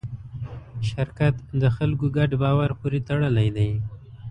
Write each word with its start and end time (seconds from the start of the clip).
شرکت 0.89 1.35
د 1.61 1.63
خلکو 1.75 2.05
ګډ 2.17 2.31
باور 2.41 2.69
پورې 2.79 2.99
تړلی 3.07 3.49
دی. 3.57 3.71